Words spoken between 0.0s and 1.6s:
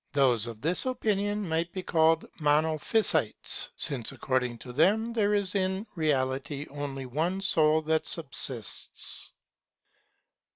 Those who are of this opinion